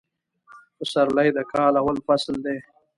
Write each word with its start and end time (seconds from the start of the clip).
فسرلي 0.77 1.29
د 1.33 1.39
کال 1.51 1.73
اول 1.81 1.97
فصل 2.07 2.35
دي 2.45 2.57